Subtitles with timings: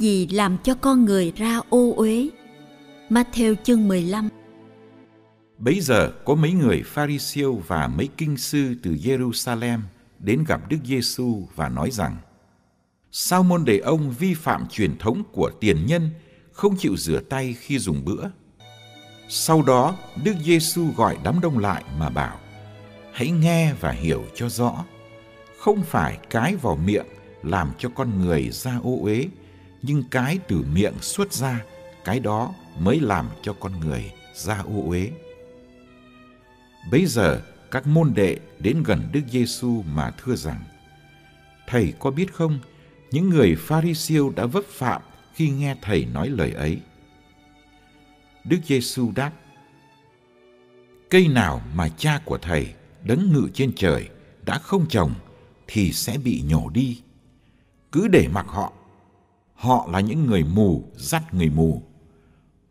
[0.00, 2.28] Gì làm cho con người ra ô uế?
[3.10, 4.28] Matthew chương 15
[5.58, 9.78] Bấy giờ có mấy người Pharisêu và mấy kinh sư từ Jerusalem
[10.18, 12.16] đến gặp Đức Giêsu và nói rằng:
[13.12, 16.10] Sao môn đệ ông vi phạm truyền thống của tiền nhân,
[16.52, 18.24] không chịu rửa tay khi dùng bữa?
[19.28, 22.40] Sau đó, Đức Giêsu gọi đám đông lại mà bảo:
[23.12, 24.84] Hãy nghe và hiểu cho rõ.
[25.58, 27.06] Không phải cái vào miệng
[27.42, 29.26] làm cho con người ra ô uế,
[29.82, 31.64] nhưng cái từ miệng xuất ra,
[32.04, 35.10] cái đó mới làm cho con người ra ô uế.
[36.90, 40.64] Bấy giờ các môn đệ đến gần Đức Giêsu mà thưa rằng:
[41.66, 42.58] Thầy có biết không,
[43.10, 45.02] những người pha ri siêu đã vấp phạm
[45.34, 46.80] khi nghe thầy nói lời ấy.
[48.44, 49.32] Đức Giêsu đáp:
[51.10, 52.74] Cây nào mà cha của thầy
[53.04, 54.08] đấng ngự trên trời
[54.42, 55.14] đã không trồng
[55.66, 57.00] thì sẽ bị nhổ đi.
[57.92, 58.72] Cứ để mặc họ.
[59.60, 61.82] Họ là những người mù dắt người mù.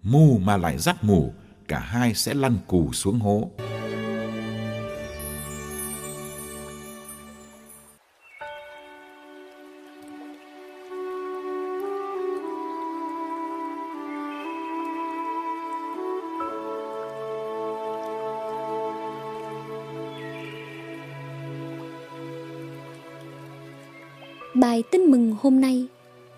[0.04, 1.34] Mù mà lại dắt mù,
[1.68, 3.50] cả hai sẽ lăn cù xuống hố.
[24.56, 25.88] Bài tin mừng hôm nay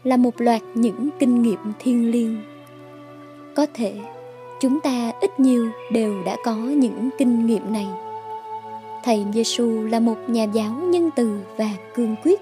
[0.04, 2.38] là một loạt những kinh nghiệm thiêng liêng.
[3.56, 3.94] Có thể,
[4.60, 7.88] chúng ta ít nhiều đều đã có những kinh nghiệm này.
[9.04, 12.42] Thầy Giêsu là một nhà giáo nhân từ và cương quyết.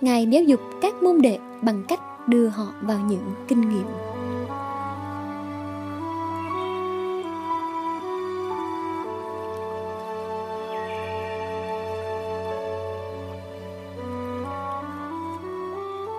[0.00, 4.15] Ngài giáo dục các môn đệ bằng cách đưa họ vào những kinh nghiệm.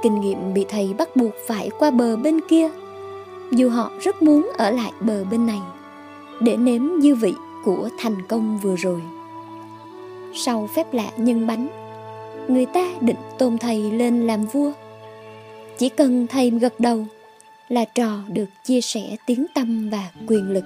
[0.04, 2.70] Kinh nghiệm bị thầy bắt buộc phải qua bờ bên kia.
[3.52, 5.60] Dù họ rất muốn ở lại bờ bên này
[6.42, 7.34] để nếm dư vị
[7.66, 9.02] của thành công vừa rồi.
[10.34, 11.68] Sau phép lạ nhân bánh,
[12.48, 14.72] người ta định tôn thầy lên làm vua.
[15.78, 17.06] Chỉ cần thầy gật đầu
[17.70, 20.64] là trò được chia sẻ tiếng tâm và quyền lực.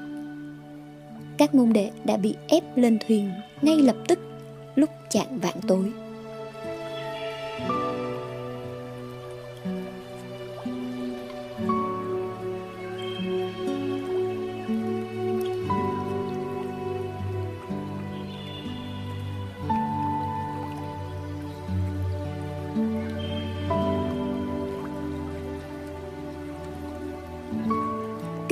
[1.38, 3.32] Các môn đệ đã bị ép lên thuyền
[3.62, 4.20] ngay lập tức
[4.76, 5.92] lúc chạng vạn tối.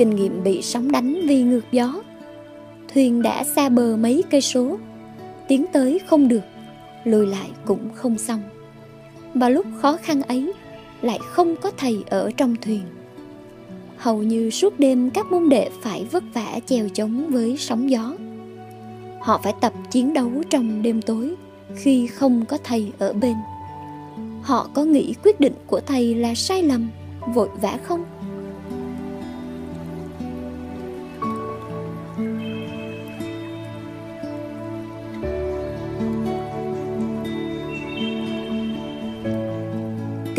[0.00, 2.02] Kinh nghiệm bị sóng đánh vì ngược gió.
[2.94, 4.78] Thuyền đã xa bờ mấy cây số,
[5.48, 6.42] tiến tới không được,
[7.04, 8.42] lùi lại cũng không xong.
[9.34, 10.52] Và lúc khó khăn ấy,
[11.02, 12.80] lại không có thầy ở trong thuyền.
[13.96, 18.16] Hầu như suốt đêm các môn đệ phải vất vả chèo chống với sóng gió.
[19.20, 21.34] Họ phải tập chiến đấu trong đêm tối
[21.76, 23.34] khi không có thầy ở bên.
[24.42, 26.90] Họ có nghĩ quyết định của thầy là sai lầm,
[27.34, 28.04] vội vã không?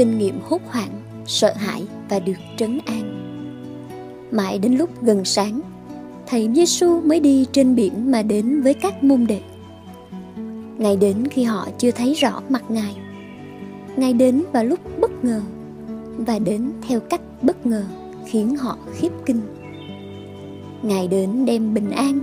[0.02, 3.04] Kinh nghiệm hốt hoảng, sợ hãi và được trấn an.
[4.32, 5.62] Mãi đến lúc gần sáng,
[6.28, 9.42] thầy Giêsu mới đi trên biển mà đến với các môn đệ.
[10.78, 12.96] Ngài đến khi họ chưa thấy rõ mặt ngài.
[13.96, 15.42] Ngài đến vào lúc bất ngờ
[16.18, 17.84] và đến theo cách bất ngờ
[18.26, 19.42] khiến họ khiếp kinh.
[20.84, 22.20] Ngài đến đem bình an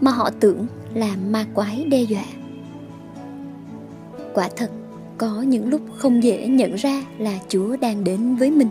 [0.00, 2.24] mà họ tưởng là ma quái đe dọa.
[4.34, 4.70] Quả thật
[5.18, 8.68] có những lúc không dễ nhận ra là Chúa đang đến với mình.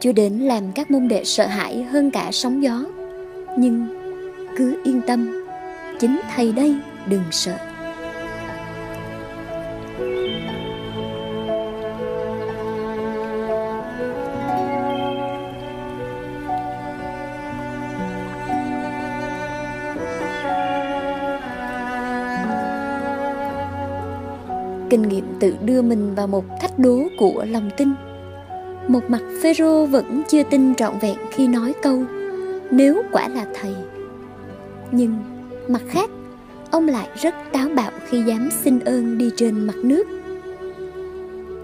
[0.00, 2.84] Chúa đến làm các môn đệ sợ hãi hơn cả sóng gió.
[3.58, 3.86] Nhưng
[4.56, 5.44] cứ yên tâm,
[6.00, 6.76] chính Thầy đây
[7.08, 7.73] đừng sợ.
[24.90, 27.88] Kinh nghiệm tự đưa mình vào một thách đố của lòng tin.
[28.88, 32.02] Một mặt phêrô vẫn chưa tin trọn vẹn khi nói câu,
[32.70, 33.74] nếu quả là thầy.
[34.92, 35.16] Nhưng
[35.68, 36.10] mặt khác,
[36.70, 40.06] ông lại rất táo bạo khi dám xin ơn đi trên mặt nước.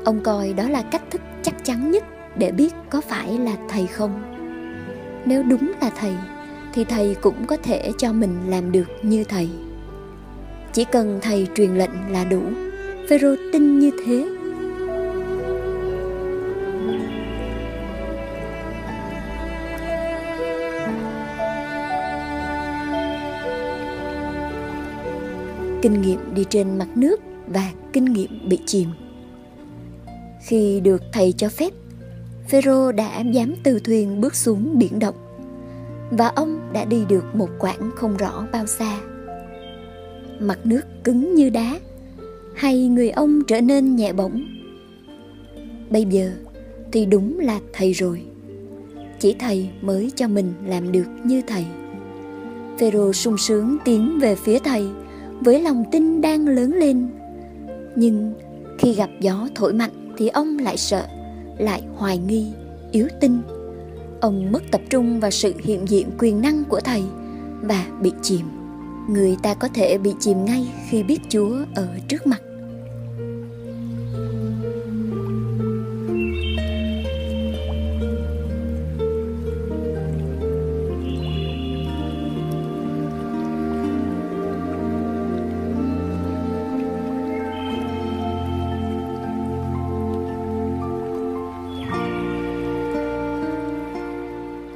[0.04, 2.04] Ông coi đó là cách thức chắc chắn nhất
[2.36, 4.22] để biết có phải là thầy không.
[5.24, 6.12] Nếu đúng là thầy,
[6.72, 9.48] thì thầy cũng có thể cho mình làm được như thầy.
[10.72, 12.42] Chỉ cần thầy truyền lệnh là đủ.
[13.10, 14.28] Phêrô tin như thế.
[25.82, 28.88] Kinh nghiệm đi trên mặt nước và kinh nghiệm bị chìm.
[30.46, 31.72] Khi được thầy cho phép,
[32.48, 35.16] Phêrô đã dám từ thuyền bước xuống biển động
[36.10, 39.00] và ông đã đi được một quãng không rõ bao xa.
[40.40, 41.78] Mặt nước cứng như đá
[42.54, 44.44] hay người ông trở nên nhẹ bỗng
[45.90, 46.30] bây giờ
[46.92, 48.22] thì đúng là thầy rồi.
[49.18, 51.64] Chỉ thầy mới cho mình làm được như thầy.
[52.78, 54.88] Phêrô sung sướng tiến về phía thầy
[55.40, 57.08] với lòng tin đang lớn lên.
[57.96, 58.34] Nhưng
[58.78, 61.06] khi gặp gió thổi mạnh thì ông lại sợ,
[61.58, 62.46] lại hoài nghi,
[62.92, 63.38] yếu tin.
[64.20, 67.02] Ông mất tập trung vào sự hiện diện quyền năng của thầy
[67.62, 68.59] và bị chìm
[69.12, 72.40] người ta có thể bị chìm ngay khi biết chúa ở trước mặt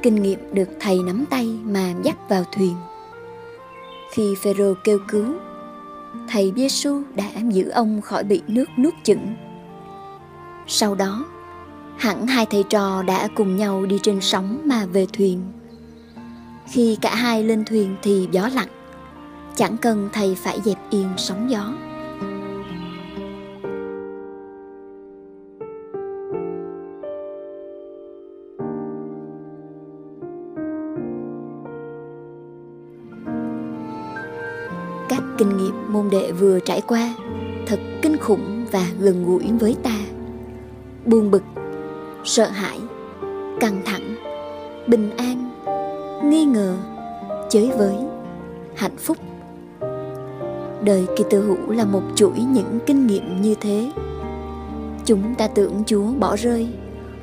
[0.05, 2.75] kinh nghiệm được thầy nắm tay mà dắt vào thuyền.
[4.15, 5.25] Khi Phêrô kêu cứu,
[6.29, 9.35] thầy Giêsu đã giữ ông khỏi bị nước nuốt chửng.
[10.67, 11.25] Sau đó,
[11.97, 15.41] hẳn hai thầy trò đã cùng nhau đi trên sóng mà về thuyền.
[16.67, 18.67] Khi cả hai lên thuyền thì gió lặng,
[19.55, 21.73] chẳng cần thầy phải dẹp yên sóng gió.
[35.37, 37.13] Kinh nghiệm môn đệ vừa trải qua,
[37.67, 39.97] thật kinh khủng và gần gũi với ta.
[41.05, 41.43] Buồn bực,
[42.23, 42.79] sợ hãi,
[43.59, 44.15] căng thẳng,
[44.87, 45.51] bình an,
[46.29, 46.75] nghi ngờ,
[47.49, 47.95] chới với,
[48.75, 49.17] hạnh phúc.
[50.83, 53.91] Đời kỳ tự hữu là một chuỗi những kinh nghiệm như thế.
[55.05, 56.67] Chúng ta tưởng chúa bỏ rơi,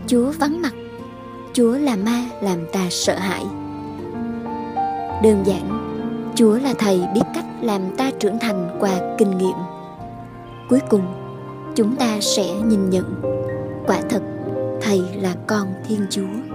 [0.07, 0.73] chúa vắng mặt,
[1.53, 3.45] chúa là ma làm ta sợ hãi.
[5.23, 5.93] Đơn giản,
[6.35, 9.57] chúa là thầy biết cách làm ta trưởng thành qua kinh nghiệm.
[10.69, 11.03] Cuối cùng,
[11.75, 13.15] chúng ta sẽ nhìn nhận
[13.87, 14.23] quả thật
[14.81, 16.52] thầy là con thiên chúa.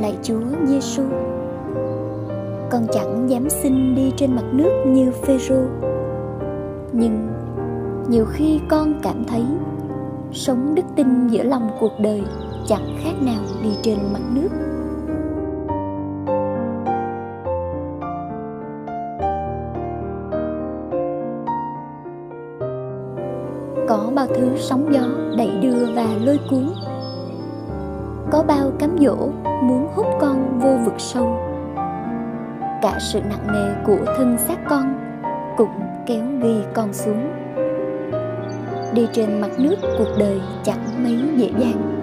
[0.00, 1.02] Lạy Chúa Giêsu.
[2.70, 5.62] Con chẳng dám xin đi trên mặt nước như Phêrô.
[6.92, 7.28] Nhưng
[8.08, 9.42] nhiều khi con cảm thấy
[10.32, 12.22] sống đức tin giữa lòng cuộc đời
[12.66, 14.48] chẳng khác nào đi trên mặt nước.
[23.88, 25.00] Có bao thứ sóng gió
[25.36, 26.68] đẩy đưa và lôi cuốn
[28.30, 29.16] có bao cám dỗ
[29.62, 31.48] muốn hút con vô vực sâu
[32.82, 34.94] cả sự nặng nề của thân xác con
[35.56, 37.30] cũng kéo ghi con xuống.
[38.94, 41.98] Đi trên mặt nước cuộc đời chẳng mấy dễ dàng.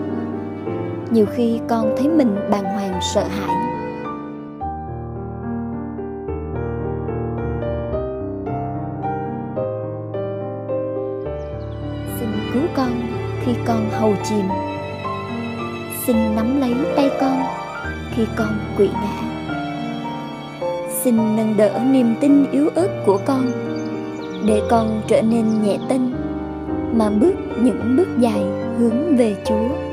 [1.11, 3.55] Nhiều khi con thấy mình bàng hoàng sợ hãi.
[12.19, 12.63] Xin cứu
[13.65, 14.64] con hầu chìm
[16.07, 17.41] xin nắm lấy tay con,
[18.11, 19.21] khi con quỵ ngã.
[21.03, 23.51] Xin nâng đỡ niềm tin yếu ớt của con,
[24.45, 26.15] để con trở nên nhẹ tinh
[26.93, 28.41] mà bước những bước dài
[28.79, 29.84] hướng về chúa.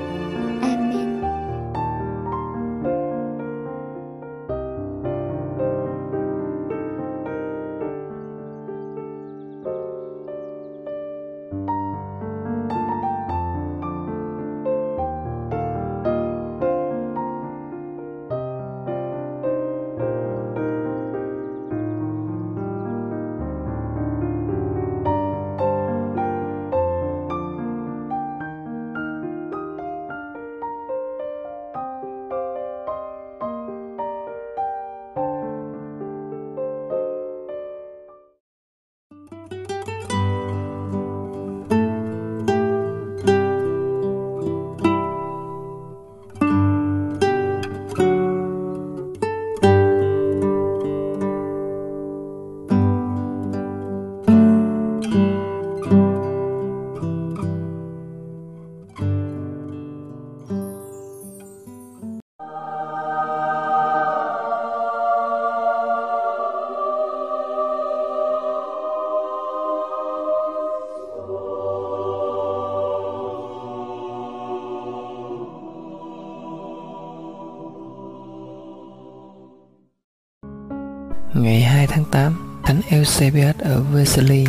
[81.35, 84.45] Ngày 2 tháng 8, Thánh Eusebius ở Vesely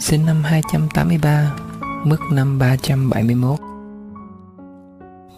[0.00, 1.52] Sinh năm 283,
[2.04, 3.58] mất năm 371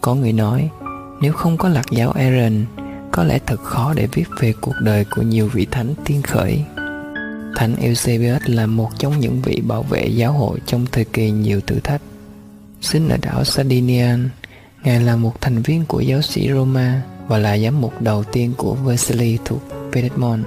[0.01, 0.69] Có người nói,
[1.21, 2.65] nếu không có lạc giáo Aaron,
[3.11, 6.63] có lẽ thật khó để viết về cuộc đời của nhiều vị thánh tiên khởi.
[7.55, 11.61] Thánh Eusebius là một trong những vị bảo vệ giáo hội trong thời kỳ nhiều
[11.67, 12.01] thử thách.
[12.81, 14.17] Sinh ở đảo Sardinia
[14.83, 18.53] Ngài là một thành viên của giáo sĩ Roma và là giám mục đầu tiên
[18.57, 19.61] của Vesely thuộc
[19.93, 20.43] Pedemon.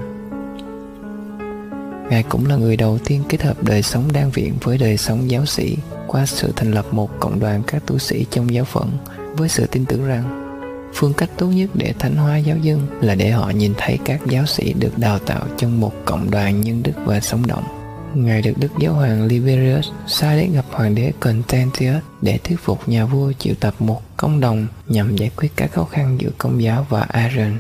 [2.11, 5.31] Ngài cũng là người đầu tiên kết hợp đời sống đan viện với đời sống
[5.31, 8.91] giáo sĩ qua sự thành lập một cộng đoàn các tu sĩ trong giáo phận
[9.37, 10.39] với sự tin tưởng rằng
[10.95, 14.21] phương cách tốt nhất để thánh hóa giáo dân là để họ nhìn thấy các
[14.27, 17.65] giáo sĩ được đào tạo trong một cộng đoàn nhân đức và sống động.
[18.15, 22.89] Ngài được Đức Giáo hoàng Liberius sai đến gặp Hoàng đế Constantius để thuyết phục
[22.89, 26.63] nhà vua triệu tập một công đồng nhằm giải quyết các khó khăn giữa công
[26.63, 27.53] giáo và Aaron.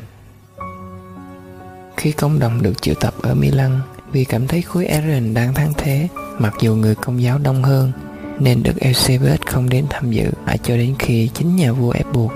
[1.97, 3.81] Khi công đồng được triệu tập ở Milan,
[4.13, 6.09] vì cảm thấy khối Aaron đang thắng thế,
[6.39, 7.93] mặc dù người công giáo đông hơn,
[8.39, 12.07] nên Đức Eusebius không đến tham dự mãi cho đến khi chính nhà vua ép
[12.13, 12.33] buộc.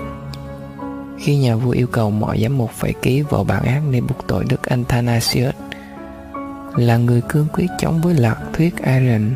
[1.19, 4.27] Khi nhà vua yêu cầu mọi giám mục phải ký vào bản án để buộc
[4.27, 5.55] tội Đức Athanasius
[6.77, 9.35] là người cương quyết chống với lạc thuyết Aaron.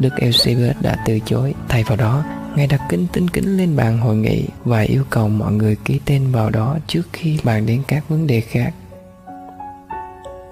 [0.00, 2.24] Đức Eusebius đã từ chối, thay vào đó,
[2.56, 6.00] Ngài đặt kính tính kính lên bàn hội nghị và yêu cầu mọi người ký
[6.04, 8.72] tên vào đó trước khi bàn đến các vấn đề khác.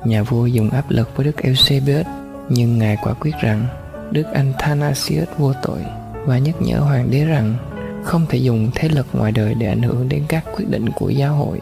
[0.05, 2.07] Nhà vua dùng áp lực với Đức Eusebius,
[2.49, 3.67] nhưng Ngài quả quyết rằng
[4.11, 5.85] Đức Athanasius vô tội
[6.27, 7.55] và nhắc nhở hoàng đế rằng
[8.05, 11.09] không thể dùng thế lực ngoài đời để ảnh hưởng đến các quyết định của
[11.09, 11.61] giáo hội.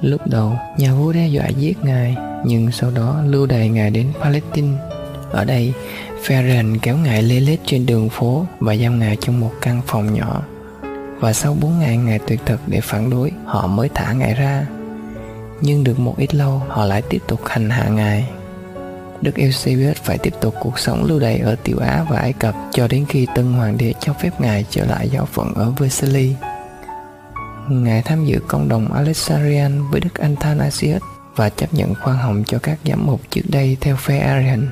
[0.00, 4.06] Lúc đầu, nhà vua đe dọa giết ngài, nhưng sau đó lưu đày ngài đến
[4.22, 4.78] Palestine.
[5.30, 5.72] Ở đây,
[6.24, 10.14] Ferren kéo ngài lê lết trên đường phố và giam ngài trong một căn phòng
[10.14, 10.42] nhỏ.
[11.20, 14.66] Và sau 4 ngày ngài tuyệt thực để phản đối, họ mới thả ngài ra.
[15.62, 18.28] Nhưng được một ít lâu, họ lại tiếp tục hành hạ ngài.
[19.20, 22.54] Đức Eusebius phải tiếp tục cuộc sống lưu đày ở Tiểu Á và Ai Cập
[22.72, 26.34] cho đến khi tân hoàng đế cho phép ngài trở lại giáo phận ở Vercelli.
[27.68, 31.02] Ngài tham dự công đồng Alexandrian với Đức Athanasius
[31.36, 34.68] và chấp nhận khoan hồng cho các giám mục trước đây theo phe Arian.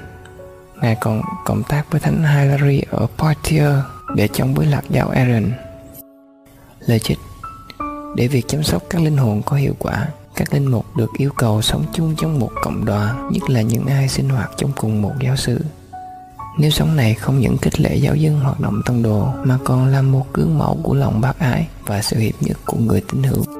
[0.82, 3.85] Ngài còn cộng tác với Thánh Hilary ở Poitiers
[4.16, 5.52] để chống với lạc giáo Arian.
[6.87, 7.18] Lời trích
[8.16, 10.09] Để việc chăm sóc các linh hồn có hiệu quả,
[10.40, 13.87] các linh mục được yêu cầu sống chung trong một cộng đoàn, nhất là những
[13.87, 15.61] ai sinh hoạt trong cùng một giáo xứ
[16.59, 19.87] Nếu sống này không những khích lệ giáo dân hoạt động tông đồ mà còn
[19.87, 23.23] là một gương mẫu của lòng bác ái và sự hiệp nhất của người tín
[23.23, 23.59] hữu.